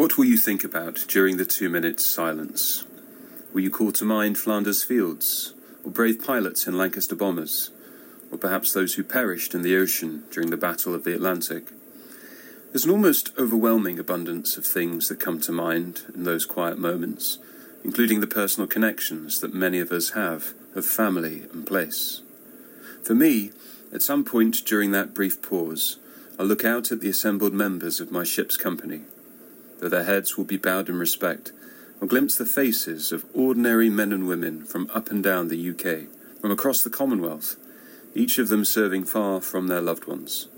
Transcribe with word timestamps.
What 0.00 0.16
will 0.16 0.24
you 0.24 0.38
think 0.38 0.64
about 0.64 1.04
during 1.08 1.36
the 1.36 1.44
two 1.44 1.68
minutes 1.68 2.06
silence? 2.06 2.86
Will 3.52 3.60
you 3.60 3.70
call 3.70 3.92
to 3.92 4.04
mind 4.06 4.38
Flanders 4.38 4.82
Fields, 4.82 5.52
or 5.84 5.90
brave 5.90 6.24
pilots 6.24 6.66
in 6.66 6.78
Lancaster 6.78 7.14
bombers, 7.14 7.70
or 8.32 8.38
perhaps 8.38 8.72
those 8.72 8.94
who 8.94 9.04
perished 9.04 9.54
in 9.54 9.60
the 9.60 9.76
ocean 9.76 10.24
during 10.30 10.48
the 10.48 10.56
Battle 10.56 10.94
of 10.94 11.04
the 11.04 11.14
Atlantic? 11.14 11.64
There's 12.72 12.86
an 12.86 12.90
almost 12.90 13.38
overwhelming 13.38 13.98
abundance 13.98 14.56
of 14.56 14.64
things 14.64 15.10
that 15.10 15.20
come 15.20 15.38
to 15.42 15.52
mind 15.52 16.00
in 16.14 16.24
those 16.24 16.46
quiet 16.46 16.78
moments, 16.78 17.36
including 17.84 18.20
the 18.20 18.26
personal 18.26 18.66
connections 18.66 19.38
that 19.42 19.52
many 19.52 19.80
of 19.80 19.92
us 19.92 20.12
have 20.12 20.54
of 20.74 20.86
family 20.86 21.42
and 21.52 21.66
place. 21.66 22.22
For 23.02 23.14
me, 23.14 23.50
at 23.92 24.00
some 24.00 24.24
point 24.24 24.64
during 24.64 24.92
that 24.92 25.12
brief 25.12 25.42
pause, 25.42 25.98
I 26.38 26.44
look 26.44 26.64
out 26.64 26.90
at 26.90 27.02
the 27.02 27.10
assembled 27.10 27.52
members 27.52 28.00
of 28.00 28.10
my 28.10 28.24
ship's 28.24 28.56
company. 28.56 29.02
Though 29.80 29.88
their 29.88 30.04
heads 30.04 30.36
will 30.36 30.44
be 30.44 30.58
bowed 30.58 30.88
in 30.88 30.98
respect, 30.98 31.52
I'll 32.00 32.08
glimpse 32.08 32.36
the 32.36 32.46
faces 32.46 33.12
of 33.12 33.24
ordinary 33.34 33.88
men 33.88 34.12
and 34.12 34.28
women 34.28 34.64
from 34.64 34.90
up 34.94 35.10
and 35.10 35.22
down 35.22 35.48
the 35.48 35.70
UK, 35.70 36.06
from 36.40 36.50
across 36.50 36.82
the 36.82 36.90
Commonwealth, 36.90 37.56
each 38.14 38.38
of 38.38 38.48
them 38.48 38.64
serving 38.64 39.04
far 39.04 39.40
from 39.40 39.68
their 39.68 39.80
loved 39.80 40.06
ones. 40.06 40.48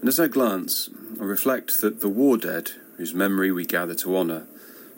And 0.00 0.08
as 0.08 0.18
I 0.18 0.26
glance, 0.26 0.90
I 1.20 1.24
reflect 1.24 1.80
that 1.80 2.00
the 2.00 2.08
war 2.08 2.36
dead, 2.36 2.72
whose 2.96 3.14
memory 3.14 3.52
we 3.52 3.64
gather 3.64 3.94
to 3.94 4.16
honour, 4.16 4.46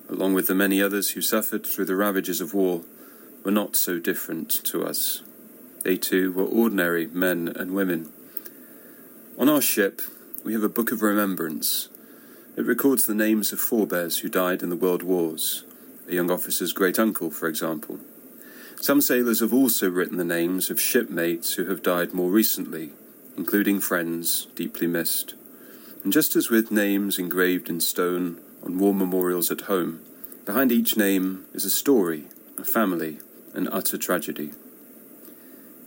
along 0.08 0.34
with 0.34 0.46
the 0.46 0.54
many 0.54 0.80
others 0.80 1.10
who 1.10 1.20
suffered 1.20 1.66
through 1.66 1.84
the 1.86 1.96
ravages 1.96 2.40
of 2.40 2.54
war, 2.54 2.82
were 3.44 3.50
not 3.50 3.76
so 3.76 3.98
different 3.98 4.50
to 4.64 4.84
us. 4.84 5.22
They 5.82 5.98
too 5.98 6.32
were 6.32 6.44
ordinary 6.44 7.06
men 7.06 7.48
and 7.48 7.74
women. 7.74 8.10
On 9.38 9.50
our 9.50 9.60
ship, 9.60 10.00
we 10.44 10.54
have 10.54 10.62
a 10.62 10.68
book 10.68 10.92
of 10.92 11.02
remembrance. 11.02 11.88
It 12.56 12.66
records 12.66 13.06
the 13.06 13.14
names 13.14 13.52
of 13.52 13.58
forebears 13.58 14.18
who 14.18 14.28
died 14.28 14.62
in 14.62 14.70
the 14.70 14.76
world 14.76 15.02
wars, 15.02 15.64
a 16.08 16.14
young 16.14 16.30
officer's 16.30 16.72
great 16.72 17.00
uncle, 17.00 17.30
for 17.30 17.48
example. 17.48 17.98
Some 18.80 19.00
sailors 19.00 19.40
have 19.40 19.52
also 19.52 19.90
written 19.90 20.18
the 20.18 20.24
names 20.24 20.70
of 20.70 20.80
shipmates 20.80 21.54
who 21.54 21.64
have 21.66 21.82
died 21.82 22.14
more 22.14 22.30
recently, 22.30 22.92
including 23.36 23.80
friends 23.80 24.46
deeply 24.54 24.86
missed. 24.86 25.34
And 26.04 26.12
just 26.12 26.36
as 26.36 26.48
with 26.48 26.70
names 26.70 27.18
engraved 27.18 27.68
in 27.68 27.80
stone 27.80 28.40
on 28.62 28.78
war 28.78 28.94
memorials 28.94 29.50
at 29.50 29.62
home, 29.62 30.00
behind 30.44 30.70
each 30.70 30.96
name 30.96 31.46
is 31.54 31.64
a 31.64 31.70
story, 31.70 32.26
a 32.56 32.64
family, 32.64 33.18
an 33.52 33.68
utter 33.72 33.98
tragedy. 33.98 34.52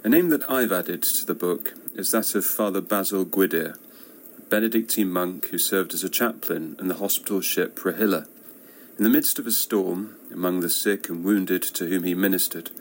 A 0.04 0.10
name 0.10 0.30
that 0.30 0.50
I've 0.50 0.72
added 0.72 1.04
to 1.04 1.26
the 1.26 1.34
book 1.34 1.76
is 1.96 2.12
that 2.12 2.36
of 2.36 2.46
Father 2.46 2.82
Basil 2.82 3.24
a 3.24 3.76
Benedictine 4.50 5.10
monk 5.10 5.48
who 5.48 5.58
served 5.58 5.94
as 5.94 6.04
a 6.04 6.10
chaplain 6.10 6.76
in 6.80 6.88
the 6.88 6.96
hospital 6.96 7.42
ship 7.42 7.78
Rohilla. 7.80 8.28
In 8.98 9.04
the 9.04 9.10
midst 9.10 9.40
of 9.40 9.46
a 9.46 9.52
storm, 9.52 10.16
among 10.32 10.62
the 10.62 10.70
sick 10.70 11.10
and 11.10 11.24
wounded 11.24 11.62
to 11.62 11.88
whom 11.88 12.04
he 12.04 12.16
ministered, 12.16 12.72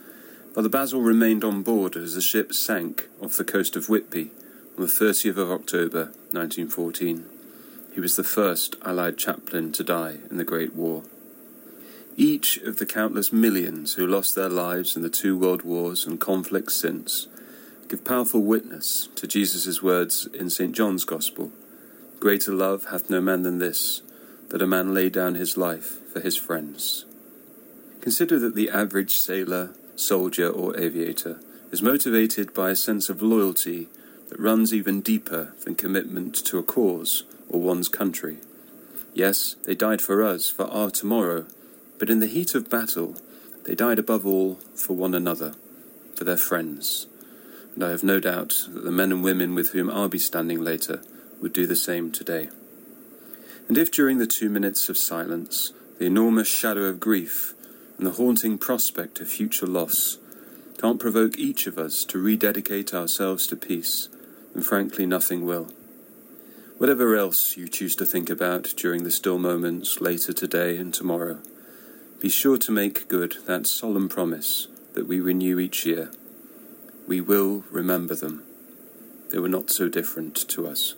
Father 0.55 0.69
Basil 0.69 1.01
remained 1.01 1.43
on 1.43 1.63
board 1.63 1.95
as 1.95 2.15
the 2.15 2.21
ship 2.21 2.53
sank 2.53 3.09
off 3.21 3.37
the 3.37 3.43
coast 3.43 3.75
of 3.75 3.89
Whitby 3.89 4.31
on 4.77 4.83
the 4.83 4.91
30th 4.91 5.37
of 5.37 5.51
October 5.51 6.05
1914. 6.31 7.25
He 7.93 7.99
was 7.99 8.15
the 8.15 8.23
first 8.23 8.75
Allied 8.83 9.17
chaplain 9.17 9.71
to 9.73 9.83
die 9.83 10.17
in 10.31 10.37
the 10.37 10.43
Great 10.43 10.73
War. 10.73 11.03
Each 12.15 12.57
of 12.57 12.77
the 12.77 12.85
countless 12.85 13.33
millions 13.33 13.93
who 13.93 14.07
lost 14.07 14.35
their 14.35 14.49
lives 14.49 14.95
in 14.95 15.01
the 15.01 15.09
two 15.09 15.37
world 15.37 15.63
wars 15.63 16.05
and 16.05 16.19
conflicts 16.19 16.75
since 16.75 17.27
give 17.87 18.03
powerful 18.03 18.41
witness 18.41 19.07
to 19.15 19.27
Jesus' 19.27 19.81
words 19.81 20.27
in 20.33 20.49
St. 20.49 20.73
John's 20.73 21.05
Gospel 21.05 21.51
Greater 22.19 22.51
love 22.51 22.85
hath 22.85 23.09
no 23.09 23.21
man 23.21 23.43
than 23.43 23.59
this, 23.59 24.01
that 24.49 24.61
a 24.61 24.67
man 24.67 24.93
lay 24.93 25.07
down 25.07 25.35
his 25.35 25.55
life 25.55 25.99
for 26.11 26.19
his 26.19 26.35
friends. 26.35 27.05
Consider 28.01 28.39
that 28.39 28.55
the 28.55 28.69
average 28.69 29.17
sailor, 29.17 29.75
soldier, 29.95 30.49
or 30.49 30.75
aviator 30.79 31.39
is 31.71 31.83
motivated 31.83 32.53
by 32.55 32.71
a 32.71 32.75
sense 32.75 33.09
of 33.09 33.21
loyalty 33.21 33.87
that 34.29 34.39
runs 34.39 34.73
even 34.73 35.01
deeper 35.01 35.53
than 35.63 35.75
commitment 35.75 36.33
to 36.33 36.57
a 36.57 36.63
cause 36.63 37.23
or 37.49 37.61
one's 37.61 37.87
country. 37.87 38.37
Yes, 39.13 39.55
they 39.65 39.75
died 39.75 40.01
for 40.01 40.23
us, 40.23 40.49
for 40.49 40.65
our 40.65 40.89
tomorrow, 40.89 41.45
but 41.99 42.09
in 42.09 42.19
the 42.19 42.27
heat 42.27 42.55
of 42.55 42.69
battle, 42.69 43.17
they 43.65 43.75
died 43.75 43.99
above 43.99 44.25
all 44.25 44.55
for 44.75 44.95
one 44.95 45.13
another, 45.13 45.53
for 46.15 46.23
their 46.23 46.37
friends. 46.37 47.05
And 47.77 47.83
I 47.83 47.91
have 47.91 48.01
no 48.01 48.19
doubt 48.19 48.69
that 48.69 48.83
the 48.83 48.91
men 48.91 49.11
and 49.11 49.23
women 49.23 49.53
with 49.53 49.69
whom 49.69 49.87
I'll 49.91 50.09
be 50.09 50.17
standing 50.17 50.63
later 50.63 51.03
would 51.39 51.53
do 51.53 51.67
the 51.67 51.75
same 51.75 52.11
today. 52.11 52.49
And 53.67 53.77
if 53.77 53.91
during 53.91 54.17
the 54.17 54.25
two 54.25 54.49
minutes 54.49 54.89
of 54.89 54.97
silence, 54.97 55.73
the 55.99 56.07
enormous 56.07 56.47
shadow 56.47 56.85
of 56.85 56.99
grief 56.99 57.53
and 57.99 58.07
the 58.07 58.13
haunting 58.13 58.57
prospect 58.57 59.19
of 59.19 59.27
future 59.27 59.67
loss 59.67 60.17
can't 60.79 60.99
provoke 60.99 61.37
each 61.37 61.67
of 61.67 61.77
us 61.77 62.03
to 62.05 62.17
rededicate 62.17 62.95
ourselves 62.95 63.45
to 63.45 63.55
peace, 63.55 64.09
then 64.55 64.63
frankly 64.63 65.05
nothing 65.05 65.45
will. 65.45 65.71
Whatever 66.79 67.15
else 67.15 67.57
you 67.57 67.67
choose 67.67 67.95
to 67.97 68.07
think 68.07 68.31
about 68.31 68.73
during 68.75 69.03
the 69.03 69.11
still 69.11 69.37
moments 69.37 70.01
later 70.01 70.33
today 70.33 70.77
and 70.77 70.91
tomorrow, 70.91 71.37
be 72.19 72.29
sure 72.29 72.57
to 72.57 72.71
make 72.71 73.07
good 73.07 73.35
that 73.45 73.67
solemn 73.67 74.09
promise 74.09 74.67
that 74.95 75.07
we 75.07 75.19
renew 75.19 75.59
each 75.59 75.85
year. 75.85 76.09
We 77.07 77.21
will 77.21 77.63
remember 77.71 78.15
them. 78.15 78.43
They 79.29 79.39
were 79.39 79.47
not 79.47 79.69
so 79.69 79.87
different 79.87 80.35
to 80.49 80.67
us. 80.67 80.95